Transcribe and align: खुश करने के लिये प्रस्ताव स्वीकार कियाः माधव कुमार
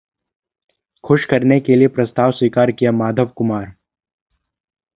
खुश 1.03 1.25
करने 1.25 1.59
के 1.59 1.75
लिये 1.75 1.87
प्रस्ताव 1.87 2.31
स्वीकार 2.31 2.71
कियाः 2.71 2.93
माधव 2.93 3.29
कुमार 3.37 3.73